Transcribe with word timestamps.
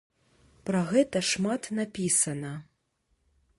Пра 0.69 0.79
гэта 0.93 1.21
шмат 1.33 1.69
напісана. 1.81 2.53